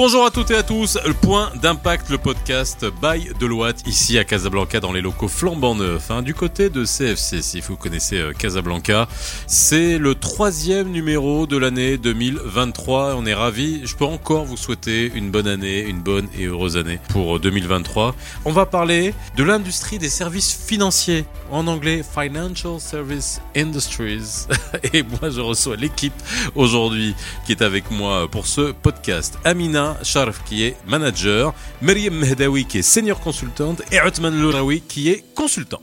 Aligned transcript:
Bonjour 0.00 0.24
à 0.24 0.30
toutes 0.30 0.52
et 0.52 0.54
à 0.54 0.62
tous, 0.62 0.96
le 1.04 1.12
point 1.12 1.50
d'impact, 1.60 2.08
le 2.08 2.18
podcast 2.18 2.86
by 3.02 3.30
Deloitte, 3.40 3.84
ici 3.84 4.16
à 4.16 4.22
Casablanca 4.22 4.78
dans 4.78 4.92
les 4.92 5.00
locaux 5.00 5.26
flambant 5.26 5.74
neufs, 5.74 6.12
hein, 6.12 6.22
du 6.22 6.34
côté 6.34 6.70
de 6.70 6.84
CFC, 6.84 7.42
si 7.42 7.60
vous 7.60 7.74
connaissez 7.74 8.20
euh, 8.20 8.32
Casablanca. 8.32 9.08
C'est 9.48 9.98
le 9.98 10.14
troisième 10.14 10.92
numéro 10.92 11.48
de 11.48 11.56
l'année 11.56 11.98
2023, 11.98 13.16
on 13.16 13.26
est 13.26 13.34
ravis. 13.34 13.80
Je 13.86 13.96
peux 13.96 14.04
encore 14.04 14.44
vous 14.44 14.56
souhaiter 14.56 15.10
une 15.16 15.32
bonne 15.32 15.48
année, 15.48 15.80
une 15.80 16.00
bonne 16.00 16.28
et 16.38 16.44
heureuse 16.44 16.76
année 16.76 17.00
pour 17.08 17.40
2023. 17.40 18.14
On 18.44 18.52
va 18.52 18.66
parler 18.66 19.14
de 19.36 19.42
l'industrie 19.42 19.98
des 19.98 20.10
services 20.10 20.56
financiers, 20.64 21.24
en 21.50 21.66
anglais 21.66 22.04
Financial 22.04 22.78
Service 22.78 23.40
Industries. 23.56 24.46
Et 24.92 25.02
moi 25.02 25.30
je 25.30 25.40
reçois 25.40 25.74
l'équipe 25.74 26.14
aujourd'hui 26.54 27.16
qui 27.46 27.50
est 27.50 27.62
avec 27.62 27.90
moi 27.90 28.28
pour 28.30 28.46
ce 28.46 28.70
podcast. 28.70 29.40
Amina 29.44 29.87
Sharf 30.02 30.42
qui 30.44 30.64
est 30.64 30.76
manager, 30.86 31.54
Myriam 31.82 32.14
Mehdawi 32.14 32.64
qui 32.66 32.78
est 32.78 32.82
senior 32.82 33.20
consultante 33.20 33.82
et 33.92 34.00
Othman 34.00 34.40
Louraoui 34.40 34.82
qui 34.82 35.08
est 35.10 35.24
consultant. 35.34 35.80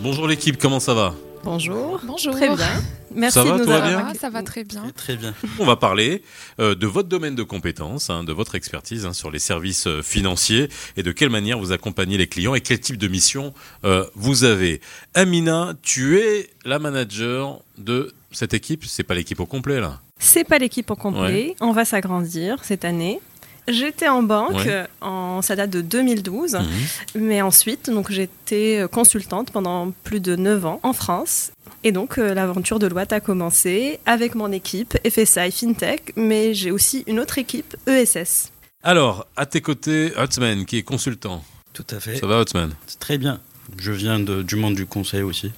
Bonjour 0.00 0.26
l'équipe, 0.28 0.58
comment 0.58 0.80
ça 0.80 0.94
va? 0.94 1.14
Bonjour. 1.44 2.00
Bonjour. 2.04 2.32
Très 2.34 2.54
bien. 2.54 2.82
Merci 3.14 3.34
Ça 3.34 3.44
va, 3.44 3.58
de 3.58 3.64
nous 3.64 3.70
avoir 3.70 3.86
bien 3.86 3.98
accueillis. 3.98 4.18
Ça 4.18 4.30
va 4.30 4.42
très 4.42 4.64
bien. 4.64 4.82
Très 4.96 5.16
bien. 5.16 5.34
On 5.58 5.66
va 5.66 5.76
parler 5.76 6.22
euh, 6.58 6.74
de 6.74 6.86
votre 6.86 7.08
domaine 7.08 7.34
de 7.34 7.42
compétences, 7.42 8.10
hein, 8.10 8.24
de 8.24 8.32
votre 8.32 8.54
expertise 8.54 9.06
hein, 9.06 9.12
sur 9.12 9.30
les 9.30 9.38
services 9.38 9.86
euh, 9.86 10.02
financiers 10.02 10.68
et 10.96 11.02
de 11.02 11.12
quelle 11.12 11.28
manière 11.28 11.58
vous 11.58 11.70
accompagnez 11.70 12.16
les 12.16 12.26
clients 12.26 12.54
et 12.54 12.60
quel 12.60 12.80
type 12.80 12.96
de 12.96 13.08
mission 13.08 13.52
euh, 13.84 14.04
vous 14.14 14.44
avez. 14.44 14.80
Amina, 15.14 15.74
tu 15.82 16.18
es 16.18 16.50
la 16.64 16.78
manager 16.78 17.60
de 17.78 18.12
cette 18.32 18.54
équipe, 18.54 18.84
c'est 18.84 19.04
pas 19.04 19.14
l'équipe 19.14 19.38
au 19.38 19.46
complet 19.46 19.80
là? 19.80 20.00
C'est 20.18 20.44
pas 20.44 20.58
l'équipe 20.58 20.90
au 20.90 20.96
complet. 20.96 21.54
On 21.60 21.72
va 21.72 21.84
s'agrandir 21.84 22.64
cette 22.64 22.84
année. 22.84 23.20
J'étais 23.66 24.08
en 24.08 24.22
banque, 24.22 24.52
Ouais. 24.66 24.86
en, 25.00 25.40
ça 25.40 25.56
date 25.56 25.70
de 25.70 25.80
2012, 25.80 26.54
Mhm. 26.54 27.22
mais 27.22 27.40
ensuite, 27.40 27.88
donc 27.88 28.10
j'étais 28.12 28.84
consultante 28.92 29.50
pendant 29.50 29.90
plus 30.04 30.20
de 30.20 30.36
9 30.36 30.66
ans 30.66 30.80
en 30.82 30.92
France. 30.92 31.50
Et 31.82 31.90
donc, 31.90 32.18
euh, 32.18 32.34
l'aventure 32.34 32.78
de 32.78 32.86
Loite 32.86 33.12
a 33.14 33.20
commencé 33.20 34.00
avec 34.04 34.34
mon 34.34 34.52
équipe 34.52 34.98
FSI 35.08 35.50
FinTech, 35.50 36.12
mais 36.16 36.52
j'ai 36.52 36.70
aussi 36.70 37.04
une 37.06 37.18
autre 37.20 37.38
équipe 37.38 37.74
ESS. 37.86 38.50
Alors, 38.82 39.26
à 39.36 39.46
tes 39.46 39.62
côtés, 39.62 40.12
Othman 40.18 40.66
qui 40.66 40.76
est 40.78 40.82
consultant. 40.82 41.42
Tout 41.72 41.86
à 41.90 42.00
fait. 42.00 42.16
Ça 42.16 42.26
va 42.26 42.44
C'est 42.86 42.98
Très 42.98 43.16
bien. 43.16 43.40
Je 43.78 43.92
viens 43.92 44.20
de- 44.20 44.42
du 44.42 44.56
monde 44.56 44.74
du 44.74 44.84
conseil 44.84 45.22
aussi. 45.22 45.52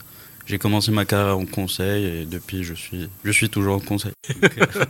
J'ai 0.46 0.58
commencé 0.58 0.92
ma 0.92 1.04
carrière 1.04 1.36
en 1.36 1.44
conseil 1.44 2.04
et 2.04 2.24
depuis 2.24 2.62
je 2.62 2.72
suis, 2.74 3.08
je 3.24 3.30
suis 3.32 3.48
toujours 3.50 3.74
en 3.76 3.80
conseil. 3.80 4.12
Donc, 4.40 4.58
euh, 4.58 4.84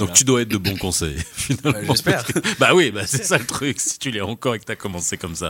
Donc 0.00 0.12
tu 0.14 0.24
dois 0.24 0.42
être 0.42 0.48
de 0.48 0.56
bons 0.56 0.76
conseils, 0.76 1.16
finalement. 1.32 1.78
Ouais, 1.80 1.86
j'espère. 1.86 2.24
bah 2.58 2.74
oui, 2.74 2.90
bah 2.90 3.06
c'est 3.06 3.22
ça 3.24 3.38
le 3.38 3.46
truc, 3.46 3.78
si 3.80 3.98
tu 4.00 4.10
l'es 4.10 4.20
encore 4.20 4.56
et 4.56 4.58
que 4.58 4.64
tu 4.64 4.72
as 4.72 4.76
commencé 4.76 5.16
comme 5.16 5.36
ça. 5.36 5.48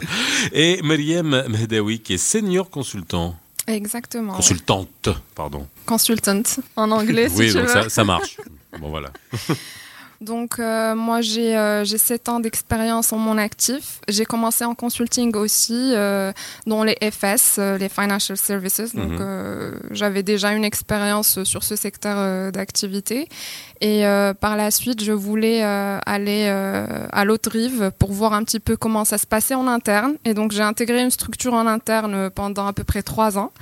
Et 0.52 0.80
Myriam 0.82 1.44
Mehdawi, 1.48 2.00
qui 2.00 2.14
est 2.14 2.18
senior 2.18 2.68
consultant, 2.68 3.38
Exactement. 3.66 4.34
consultante, 4.34 5.08
pardon. 5.34 5.66
Consultant 5.86 6.42
en 6.76 6.90
anglais, 6.90 7.28
si 7.30 7.36
oui, 7.36 7.46
tu 7.48 7.54
donc 7.54 7.62
veux. 7.62 7.68
ça, 7.72 7.88
ça 7.88 8.04
marche. 8.04 8.36
Bon 8.78 8.90
voilà. 8.90 9.10
Donc, 10.20 10.58
euh, 10.58 10.94
moi, 10.94 11.20
j'ai 11.20 11.56
euh, 11.56 11.84
j'ai 11.84 11.98
7 11.98 12.28
ans 12.28 12.40
d'expérience 12.40 13.12
en 13.12 13.18
mon 13.18 13.36
actif. 13.38 14.00
J'ai 14.08 14.24
commencé 14.24 14.64
en 14.64 14.74
consulting 14.74 15.34
aussi, 15.36 15.92
euh, 15.94 16.32
dans 16.66 16.84
les 16.84 16.96
FS, 17.02 17.56
euh, 17.58 17.76
les 17.78 17.88
Financial 17.88 18.36
Services. 18.36 18.94
Donc, 18.94 19.10
Mhm. 19.12 19.18
euh, 19.20 19.72
j'avais 19.90 20.22
déjà 20.22 20.52
une 20.52 20.64
expérience 20.64 21.42
sur 21.44 21.62
ce 21.62 21.76
secteur 21.76 22.16
euh, 22.18 22.50
d'activité. 22.50 23.28
Et 23.82 24.06
euh, 24.06 24.32
par 24.32 24.56
la 24.56 24.70
suite, 24.70 25.02
je 25.04 25.12
voulais 25.12 25.62
euh, 25.62 25.98
aller 26.06 26.46
euh, 26.48 27.06
à 27.12 27.24
l'autre 27.26 27.50
rive 27.50 27.92
pour 27.98 28.10
voir 28.12 28.32
un 28.32 28.42
petit 28.42 28.58
peu 28.60 28.76
comment 28.76 29.04
ça 29.04 29.18
se 29.18 29.26
passait 29.26 29.54
en 29.54 29.66
interne. 29.68 30.14
Et 30.24 30.32
donc, 30.32 30.52
j'ai 30.52 30.62
intégré 30.62 31.02
une 31.02 31.10
structure 31.10 31.52
en 31.52 31.66
interne 31.66 32.30
pendant 32.30 32.66
à 32.66 32.72
peu 32.72 32.84
près 32.84 33.02
3 33.02 33.36
ans. 33.36 33.52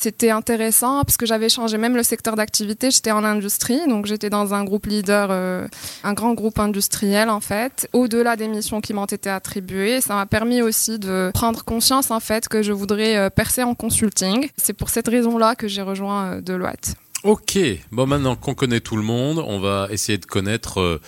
C'était 0.00 0.30
intéressant 0.30 1.04
parce 1.04 1.16
que 1.16 1.26
j'avais 1.26 1.48
changé 1.48 1.78
même 1.78 1.94
le 1.94 2.02
secteur 2.02 2.34
d'activité. 2.34 2.90
J'étais 2.90 3.12
en 3.12 3.22
industrie, 3.22 3.80
donc 3.86 4.06
j'étais 4.06 4.30
dans 4.30 4.52
un 4.52 4.64
groupe 4.64 4.86
leader, 4.86 5.28
euh, 5.30 5.68
un 6.04 6.12
grand 6.12 6.34
groupe 6.34 6.58
industriel 6.58 7.28
en 7.28 7.40
fait. 7.40 7.88
Au-delà 7.92 8.36
des 8.36 8.48
missions 8.48 8.80
qui 8.80 8.92
m'ont 8.94 9.06
été 9.06 9.30
attribuées, 9.30 10.00
ça 10.00 10.14
m'a 10.14 10.26
permis 10.26 10.62
aussi 10.62 10.98
de 10.98 11.30
prendre 11.34 11.64
conscience 11.64 12.10
en 12.10 12.20
fait 12.20 12.48
que 12.48 12.62
je 12.62 12.72
voudrais 12.72 13.16
euh, 13.16 13.30
percer 13.30 13.62
en 13.62 13.74
consulting. 13.74 14.48
C'est 14.56 14.72
pour 14.72 14.90
cette 14.90 15.08
raison-là 15.08 15.54
que 15.54 15.68
j'ai 15.68 15.82
rejoint 15.82 16.32
euh, 16.32 16.40
Deloitte. 16.40 16.94
Ok, 17.24 17.56
bon 17.92 18.06
maintenant 18.06 18.34
qu'on 18.34 18.54
connaît 18.54 18.80
tout 18.80 18.96
le 18.96 19.02
monde, 19.04 19.44
on 19.46 19.60
va 19.60 19.86
essayer 19.90 20.18
de 20.18 20.26
connaître 20.26 20.80
euh, 20.80 21.00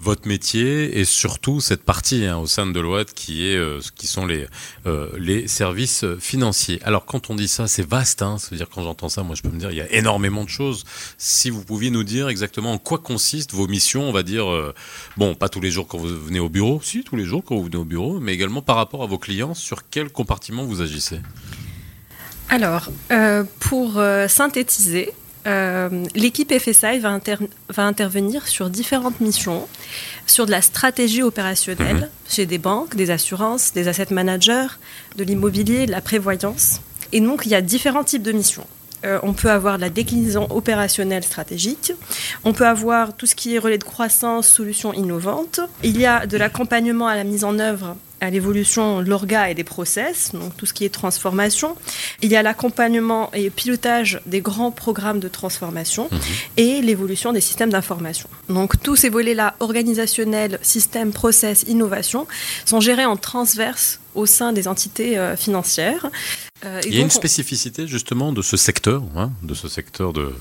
votre 0.00 0.26
métier 0.26 0.98
et 0.98 1.04
surtout 1.04 1.60
cette 1.60 1.82
partie 1.82 2.24
hein, 2.24 2.38
au 2.38 2.46
sein 2.46 2.66
de 2.66 2.72
Deloitte 2.72 3.12
qui 3.12 3.46
est 3.46 3.56
euh, 3.56 3.80
qui 3.96 4.06
sont 4.06 4.26
les 4.26 4.46
euh, 4.86 5.10
les 5.18 5.46
services 5.46 6.04
financiers. 6.18 6.80
Alors 6.84 7.04
quand 7.04 7.30
on 7.30 7.34
dit 7.34 7.48
ça, 7.48 7.68
c'est 7.68 7.86
vaste. 7.86 8.22
Hein, 8.22 8.38
ça 8.38 8.48
veut 8.50 8.56
dire 8.56 8.68
quand 8.68 8.82
j'entends 8.82 9.08
ça, 9.08 9.22
moi 9.22 9.34
je 9.34 9.42
peux 9.42 9.50
me 9.50 9.58
dire 9.58 9.70
il 9.70 9.76
y 9.76 9.82
a 9.82 9.92
énormément 9.92 10.44
de 10.44 10.48
choses. 10.48 10.84
Si 11.18 11.50
vous 11.50 11.62
pouviez 11.62 11.90
nous 11.90 12.04
dire 12.04 12.28
exactement 12.28 12.72
en 12.72 12.78
quoi 12.78 12.98
consistent 12.98 13.52
vos 13.52 13.66
missions, 13.66 14.08
on 14.08 14.12
va 14.12 14.22
dire 14.22 14.50
euh, 14.50 14.74
bon 15.16 15.34
pas 15.34 15.48
tous 15.48 15.60
les 15.60 15.70
jours 15.70 15.86
quand 15.86 15.98
vous 15.98 16.08
venez 16.08 16.40
au 16.40 16.48
bureau, 16.48 16.80
si 16.82 17.04
tous 17.04 17.16
les 17.16 17.24
jours 17.24 17.42
quand 17.44 17.56
vous 17.56 17.64
venez 17.64 17.76
au 17.76 17.84
bureau, 17.84 18.20
mais 18.20 18.32
également 18.32 18.62
par 18.62 18.76
rapport 18.76 19.02
à 19.02 19.06
vos 19.06 19.18
clients, 19.18 19.54
sur 19.54 19.88
quel 19.90 20.10
compartiment 20.10 20.64
vous 20.64 20.80
agissez? 20.80 21.20
Alors, 22.52 22.88
euh, 23.12 23.44
pour 23.60 23.98
euh, 23.98 24.26
synthétiser, 24.26 25.12
euh, 25.46 26.04
l'équipe 26.14 26.52
FSI 26.52 26.98
va, 26.98 27.10
inter- 27.10 27.36
va 27.68 27.84
intervenir 27.84 28.46
sur 28.46 28.70
différentes 28.70 29.20
missions, 29.20 29.66
sur 30.26 30.46
de 30.46 30.50
la 30.50 30.62
stratégie 30.62 31.22
opérationnelle 31.22 32.10
chez 32.28 32.46
des 32.46 32.58
banques, 32.58 32.96
des 32.96 33.10
assurances, 33.10 33.72
des 33.72 33.88
asset 33.88 34.08
managers, 34.10 34.66
de 35.16 35.24
l'immobilier, 35.24 35.86
de 35.86 35.90
la 35.92 36.00
prévoyance. 36.00 36.80
Et 37.12 37.20
donc, 37.20 37.42
il 37.46 37.52
y 37.52 37.54
a 37.54 37.60
différents 37.62 38.04
types 38.04 38.22
de 38.22 38.32
missions. 38.32 38.66
Euh, 39.06 39.18
on 39.22 39.32
peut 39.32 39.50
avoir 39.50 39.76
de 39.76 39.80
la 39.80 39.88
déclinaison 39.88 40.46
opérationnelle 40.50 41.24
stratégique, 41.24 41.92
on 42.44 42.52
peut 42.52 42.66
avoir 42.66 43.16
tout 43.16 43.24
ce 43.24 43.34
qui 43.34 43.54
est 43.54 43.58
relais 43.58 43.78
de 43.78 43.84
croissance, 43.84 44.46
solutions 44.46 44.92
innovantes. 44.92 45.60
Il 45.82 45.98
y 45.98 46.04
a 46.04 46.26
de 46.26 46.36
l'accompagnement 46.36 47.06
à 47.08 47.16
la 47.16 47.24
mise 47.24 47.44
en 47.44 47.58
œuvre, 47.58 47.96
à 48.20 48.30
l'évolution 48.30 49.02
de 49.02 49.08
l'orga 49.08 49.50
et 49.50 49.54
des 49.54 49.64
process, 49.64 50.32
donc 50.34 50.56
tout 50.56 50.66
ce 50.66 50.72
qui 50.72 50.84
est 50.84 50.90
transformation. 50.90 51.76
Il 52.22 52.30
y 52.30 52.36
a 52.36 52.42
l'accompagnement 52.42 53.30
et 53.32 53.50
pilotage 53.50 54.20
des 54.26 54.40
grands 54.40 54.70
programmes 54.70 55.20
de 55.20 55.28
transformation 55.28 56.08
et 56.56 56.82
l'évolution 56.82 57.32
des 57.32 57.40
systèmes 57.40 57.70
d'information. 57.70 58.28
Donc 58.48 58.80
tous 58.82 58.96
ces 58.96 59.08
volets-là, 59.08 59.54
organisationnels, 59.60 60.58
système, 60.62 61.12
process, 61.12 61.64
innovation, 61.68 62.26
sont 62.64 62.80
gérés 62.80 63.06
en 63.06 63.16
transverse 63.16 64.00
au 64.14 64.26
sein 64.26 64.52
des 64.52 64.68
entités 64.68 65.18
euh, 65.18 65.36
financières. 65.36 66.06
Euh, 66.66 66.80
Il 66.84 66.94
y 66.94 66.98
a 66.98 67.00
une 67.00 67.08
spécificité 67.10 67.86
justement 67.86 68.32
de 68.32 68.42
ce 68.42 68.58
secteur, 68.58 69.02
hein, 69.16 69.30
de 69.42 69.54
ce 69.54 69.66
secteur 69.66 70.12
de, 70.12 70.34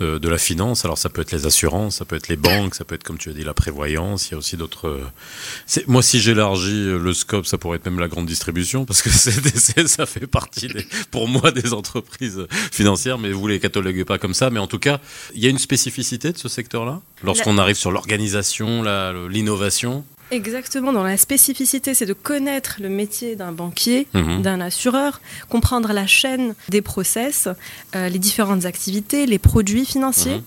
de, 0.00 0.18
de 0.18 0.28
la 0.28 0.36
finance. 0.36 0.84
Alors 0.84 0.98
ça 0.98 1.08
peut 1.08 1.22
être 1.22 1.32
les 1.32 1.46
assurances, 1.46 1.96
ça 1.96 2.04
peut 2.04 2.16
être 2.16 2.28
les 2.28 2.36
banques, 2.36 2.74
ça 2.74 2.84
peut 2.84 2.94
être 2.94 3.04
comme 3.04 3.16
tu 3.16 3.30
as 3.30 3.32
dit 3.32 3.42
la 3.44 3.54
prévoyance. 3.54 4.28
Il 4.28 4.32
y 4.32 4.34
a 4.34 4.38
aussi 4.38 4.58
d'autres. 4.58 4.88
euh, 4.88 5.82
Moi, 5.86 6.02
si 6.02 6.20
j'élargis 6.20 6.88
euh, 6.88 6.98
le 6.98 7.14
scope, 7.14 7.46
ça 7.46 7.56
pourrait 7.56 7.76
être 7.76 7.86
même 7.86 8.00
la 8.00 8.08
grande 8.08 8.26
distribution 8.26 8.84
parce 8.84 9.00
que 9.00 9.08
des- 9.80 9.88
ça 9.88 10.04
fait 10.04 10.26
partie 10.26 10.68
des, 10.68 10.86
pour 11.10 11.26
moi 11.26 11.52
des 11.52 11.72
entreprises 11.72 12.46
financières. 12.70 13.16
Mais 13.18 13.32
vous 13.32 13.46
les 13.48 13.58
cataloguez 13.58 14.04
pas 14.04 14.18
comme 14.18 14.34
ça. 14.34 14.50
Mais 14.50 14.60
en 14.60 14.66
tout 14.66 14.78
cas, 14.78 15.00
il 15.34 15.42
y 15.42 15.46
a 15.46 15.50
une 15.50 15.58
spécificité 15.58 16.32
de 16.32 16.38
ce 16.38 16.48
secteur-là 16.50 17.00
lorsqu'on 17.24 17.56
arrive 17.56 17.76
sur 17.76 17.90
l'organisation, 17.92 18.82
l'innovation? 19.28 20.04
Exactement, 20.32 20.94
dans 20.94 21.02
la 21.04 21.18
spécificité, 21.18 21.92
c'est 21.92 22.06
de 22.06 22.14
connaître 22.14 22.76
le 22.80 22.88
métier 22.88 23.36
d'un 23.36 23.52
banquier, 23.52 24.08
Mhm. 24.14 24.40
d'un 24.40 24.62
assureur, 24.62 25.20
comprendre 25.50 25.92
la 25.92 26.06
chaîne 26.06 26.54
des 26.70 26.80
process, 26.80 27.48
euh, 27.94 28.08
les 28.08 28.18
différentes 28.18 28.64
activités, 28.64 29.26
les 29.26 29.38
produits 29.38 29.84
financiers, 29.84 30.36
Mhm. 30.36 30.42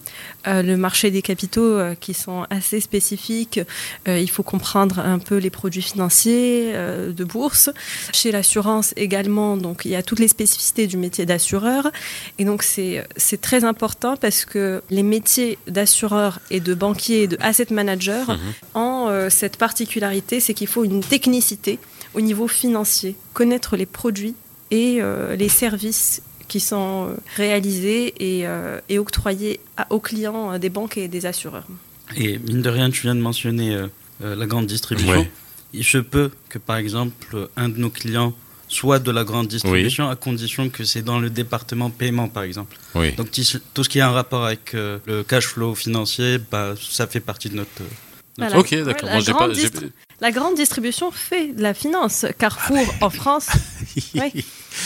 euh, 0.48 0.62
le 0.64 0.76
marché 0.76 1.12
des 1.12 1.22
capitaux 1.22 1.62
euh, 1.62 1.94
qui 1.94 2.16
sont 2.16 2.48
assez 2.50 2.80
spécifiques. 2.82 3.60
Il 4.08 4.30
faut 4.30 4.42
comprendre 4.42 4.98
un 5.00 5.20
peu 5.20 5.38
les 5.38 5.52
produits 5.52 5.84
financiers 5.84 6.74
de 6.74 7.24
bourse. 7.24 7.70
Chez 8.12 8.32
l'assurance 8.32 8.92
également, 8.98 9.56
donc 9.56 9.84
il 9.86 9.92
y 9.92 9.96
a 9.96 10.02
toutes 10.02 10.20
les 10.20 10.28
spécificités 10.28 10.88
du 10.88 10.98
métier 10.98 11.28
d'assureur. 11.28 11.92
Et 12.40 12.46
donc 12.46 12.64
c'est 12.64 13.06
très 13.42 13.64
important 13.64 14.16
parce 14.18 14.46
que 14.46 14.82
les 14.90 15.04
métiers 15.04 15.60
d'assureur 15.68 16.40
et 16.50 16.60
de 16.60 16.74
banquier 16.74 17.24
et 17.24 17.28
de 17.28 17.38
asset 17.40 17.68
manager 17.70 18.30
Mhm. 18.30 18.38
ont 18.74 19.30
cette 19.30 19.58
particularité, 19.80 20.40
c'est 20.40 20.54
qu'il 20.54 20.68
faut 20.68 20.86
une 20.86 21.02
technicité 21.02 21.80
au 22.14 22.22
niveau 22.22 22.48
financier, 22.48 23.16
connaître 23.34 23.76
les 23.76 23.86
produits 23.86 24.34
et 24.72 25.00
euh, 25.02 25.36
les 25.36 25.50
services 25.50 26.22
qui 26.48 26.62
sont 26.62 27.10
euh, 27.10 27.16
réalisés 27.36 28.14
et, 28.20 28.48
euh, 28.48 28.80
et 28.88 28.98
octroyés 29.00 29.60
à- 29.76 29.88
aux 29.92 30.00
clients 30.00 30.58
des 30.60 30.70
banques 30.70 30.98
et 30.98 31.10
des 31.10 31.26
assureurs. 31.26 31.68
Et 32.16 32.38
mine 32.48 32.62
de 32.62 32.70
rien, 32.70 32.90
tu 32.90 33.02
viens 33.02 33.16
de 33.16 33.20
mentionner 33.30 33.76
euh, 33.76 33.88
euh, 34.24 34.36
la 34.42 34.46
grande 34.46 34.68
distribution. 34.68 35.12
Ouais. 35.12 35.32
il 35.74 35.84
se 35.84 35.98
peut 35.98 36.30
que 36.48 36.58
par 36.70 36.78
exemple 36.78 37.50
un 37.58 37.68
de 37.68 37.78
nos 37.78 37.90
clients 37.90 38.32
soit 38.70 39.00
de 39.08 39.12
la 39.12 39.24
grande 39.30 39.48
distribution 39.48 40.10
à 40.10 40.16
condition 40.16 40.70
que 40.70 40.84
c'est 40.86 41.02
dans 41.12 41.20
le 41.20 41.30
département 41.30 41.90
paiement 41.90 42.30
par 42.30 42.44
exemple. 42.44 42.78
Oui. 42.96 43.12
Donc 43.18 43.28
tout 43.76 43.84
ce 43.84 43.90
qui 43.90 44.00
a 44.00 44.08
un 44.08 44.12
rapport 44.22 44.46
avec 44.46 44.74
euh, 44.74 45.00
le 45.06 45.24
cash 45.24 45.48
flow 45.48 45.76
financier, 45.76 46.38
bah, 46.52 46.74
ça 46.98 47.06
fait 47.08 47.20
partie 47.32 47.50
de 47.50 47.56
notre... 47.58 47.82
Voilà. 48.38 48.60
Ok, 48.60 48.74
d'accord. 48.84 49.10
Ouais, 49.10 49.16
la 49.22 49.22
grande 49.34 49.54
j'ai- 49.54 49.68
distri- 49.70 49.92
La 50.22 50.32
grande 50.32 50.56
distribution 50.56 51.12
fait 51.12 51.54
de 51.54 51.62
la 51.62 51.74
finance. 51.74 52.26
Carrefour 52.38 52.86
en 53.02 53.10
France, 53.10 53.48
ouais, 54.16 54.32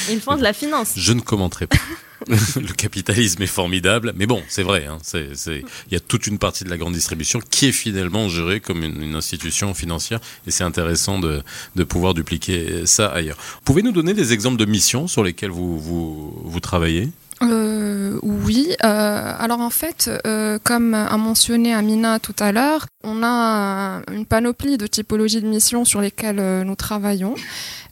ils 0.09 0.19
font 0.21 0.37
de 0.37 0.43
la 0.43 0.53
finance. 0.53 0.93
Je 0.95 1.13
ne 1.13 1.21
commenterai 1.21 1.67
pas. 1.67 1.77
le 2.27 2.73
capitalisme 2.73 3.41
est 3.41 3.47
formidable, 3.47 4.11
mais 4.15 4.25
bon, 4.25 4.43
c'est 4.49 4.61
vrai. 4.61 4.85
hein, 4.87 4.97
il 5.13 5.63
y 5.91 5.95
a 5.95 5.99
toute 6.01 6.27
une 6.27 6.37
partie 6.37 6.65
de 6.65 6.69
la 6.69 6.77
grande 6.77 6.93
distribution 6.93 7.39
qui 7.49 7.67
est 7.67 7.71
finalement 7.71 8.27
gérée 8.27 8.59
comme 8.59 8.83
une, 8.83 9.01
une 9.01 9.15
institution 9.15 9.73
financière, 9.73 10.19
et 10.45 10.51
c'est 10.51 10.65
intéressant 10.65 11.17
de, 11.19 11.41
de 11.77 11.83
pouvoir 11.85 12.13
dupliquer 12.13 12.85
ça 12.85 13.07
ailleurs. 13.07 13.37
Pouvez-nous 13.63 13.93
donner 13.93 14.13
des 14.13 14.33
exemples 14.33 14.57
de 14.57 14.65
missions 14.65 15.07
sur 15.07 15.23
lesquelles 15.23 15.49
vous, 15.51 15.79
vous, 15.79 16.41
vous 16.43 16.59
travaillez? 16.59 17.09
Euh, 17.41 18.19
oui, 18.21 18.75
euh, 18.83 19.33
alors 19.39 19.61
en 19.61 19.69
fait, 19.69 20.09
euh, 20.25 20.59
comme 20.63 20.93
a 20.93 21.15
mentionné 21.17 21.73
Amina 21.73 22.19
tout 22.19 22.35
à 22.39 22.51
l'heure, 22.51 22.87
on 23.03 23.23
a 23.23 24.01
une 24.11 24.25
panoplie 24.25 24.77
de 24.77 24.87
typologies 24.87 25.41
de 25.41 25.47
missions 25.47 25.85
sur 25.85 26.01
lesquelles 26.01 26.39
euh, 26.39 26.63
nous 26.63 26.75
travaillons. 26.75 27.35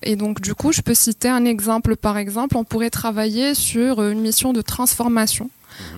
Et 0.04 0.16
donc 0.16 0.42
du 0.42 0.54
coup, 0.54 0.72
je 0.72 0.82
peux 0.82 0.94
citer 0.94 1.30
un 1.30 1.46
exemple. 1.46 1.96
Par 1.96 2.18
exemple, 2.18 2.58
on 2.58 2.64
pourrait 2.64 2.90
travailler 2.90 3.54
sur 3.54 4.04
une 4.04 4.20
mission 4.20 4.54
de 4.54 4.62
transformation 4.62 5.50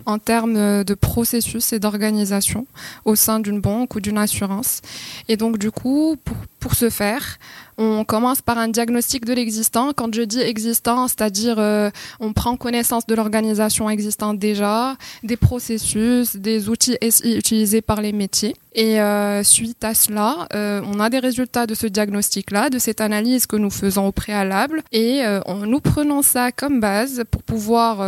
en 0.06 0.20
termes 0.20 0.58
euh, 0.58 0.84
de 0.84 0.94
processus 0.94 1.74
et 1.74 1.80
d'organisation 1.80 2.68
au 3.06 3.16
sein 3.16 3.40
d'une 3.40 3.62
banque 3.62 3.96
ou 3.96 4.00
d'une 4.00 4.18
assurance. 4.18 4.82
Et 5.28 5.38
donc 5.38 5.58
du 5.58 5.72
coup, 5.72 6.18
pour, 6.24 6.38
pour 6.60 6.76
ce 6.76 6.90
faire, 6.90 7.38
on 7.78 8.04
commence 8.04 8.42
par 8.42 8.58
un 8.58 8.68
diagnostic 8.68 9.24
de 9.24 9.34
l'existant. 9.34 9.94
Quand 9.94 10.14
je 10.14 10.22
dis 10.22 10.42
existant, 10.42 11.08
c'est-à-dire 11.08 11.56
euh, 11.60 11.90
on 12.20 12.34
prend 12.34 12.58
connaissance 12.58 13.08
de 13.08 13.16
l'organisation 13.16 13.90
existante 13.90 14.38
déjà, 14.38 14.98
des 15.24 15.38
processus, 15.38 16.36
des 16.36 16.68
outils 16.68 16.98
SI 17.10 17.38
utilisés 17.38 17.82
par 17.82 18.02
les 18.02 18.12
métiers. 18.12 18.54
Et 18.76 19.02
euh, 19.02 19.44
suite 19.44 19.84
à 19.84 19.94
cela, 19.94 20.48
euh, 20.54 20.82
on 20.86 21.00
a 21.00 21.10
des 21.10 21.20
résultats 21.20 21.66
de 21.66 21.74
ce 21.74 21.88
diagnostic-là, 21.88 22.70
de 22.70 22.78
cette 22.78 23.02
analyse 23.02 23.48
que 23.48 23.56
nous 23.56 23.72
faisons 23.72 24.08
au 24.08 24.12
préalable, 24.12 24.84
et 24.92 25.26
euh, 25.26 25.40
nous 25.66 25.80
prenons 25.80 26.22
ça 26.22 26.52
comme 26.52 26.80
base 26.80 27.24
pour 27.32 27.44
pouvoir 27.44 28.00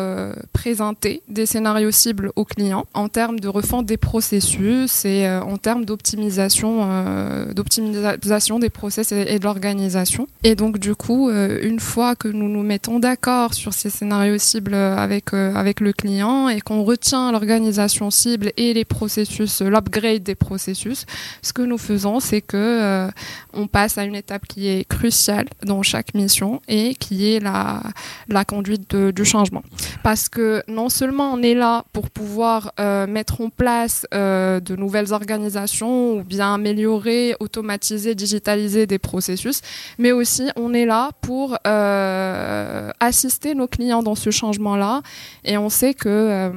présenter 0.53 1.23
des 1.27 1.45
scénarios 1.45 1.91
cibles 1.91 2.31
aux 2.35 2.45
clients 2.45 2.85
en 2.93 3.09
termes 3.09 3.39
de 3.39 3.47
refonte 3.47 3.85
des 3.85 3.97
processus 3.97 5.03
et 5.05 5.27
en 5.29 5.57
termes 5.57 5.85
d'optimisation, 5.85 6.87
des 8.59 8.69
process 8.69 9.11
et, 9.11 9.39
de 9.39 9.43
l'organisation. 9.43 10.27
Et 10.43 10.55
donc 10.55 10.79
du 10.79 10.95
coup, 10.95 11.29
euh, 11.29 11.59
une 11.61 11.79
fois 11.79 12.15
que 12.15 12.27
nous 12.27 12.49
nous 12.49 12.63
mettons 12.63 12.99
d'accord 12.99 13.53
sur 13.53 13.73
ces 13.73 13.89
scénarios 13.89 14.37
cibles 14.37 14.73
avec 14.73 15.33
euh, 15.33 15.53
avec 15.55 15.79
le 15.79 15.93
client 15.93 16.49
et 16.49 16.61
qu'on 16.61 16.83
retient 16.83 17.31
l'organisation 17.31 18.09
cible 18.09 18.51
et 18.57 18.73
les 18.73 18.85
processus, 18.85 19.61
euh, 19.61 19.69
l'upgrade 19.69 20.23
des 20.23 20.35
processus, 20.35 21.05
ce 21.41 21.53
que 21.53 21.61
nous 21.61 21.77
faisons, 21.77 22.19
c'est 22.19 22.41
que 22.41 22.57
euh, 22.57 23.11
on 23.53 23.67
passe 23.67 23.97
à 23.97 24.03
une 24.03 24.15
étape 24.15 24.47
qui 24.47 24.67
est 24.67 24.87
cruciale 24.87 25.47
dans 25.63 25.83
chaque 25.83 26.13
mission 26.13 26.61
et 26.67 26.95
qui 26.95 27.31
est 27.31 27.39
la 27.39 27.83
la 28.27 28.45
conduite 28.45 28.95
du 28.95 29.25
changement. 29.25 29.63
Parce 30.03 30.29
que 30.29 30.63
non 30.67 30.89
seulement 30.89 31.33
on 31.33 31.41
est 31.43 31.53
là 31.53 31.85
pour 31.93 32.09
pouvoir 32.09 32.73
euh, 32.79 33.07
mettre 33.07 33.41
en 33.41 33.49
place 33.49 34.05
euh, 34.13 34.59
de 34.59 34.75
nouvelles 34.75 35.13
organisations 35.13 36.13
ou 36.13 36.23
bien 36.23 36.53
améliorer, 36.55 37.35
automatiser, 37.39 38.15
digitaliser 38.15 38.30
des 38.39 38.99
processus, 38.99 39.61
mais 39.97 40.11
aussi 40.11 40.49
on 40.55 40.73
est 40.73 40.85
là 40.85 41.11
pour 41.21 41.57
euh, 41.67 42.91
assister 42.99 43.55
nos 43.55 43.67
clients 43.67 44.03
dans 44.03 44.15
ce 44.15 44.29
changement-là. 44.29 45.01
Et 45.43 45.57
on 45.57 45.69
sait 45.69 45.93
que 45.93 46.09
euh, 46.09 46.51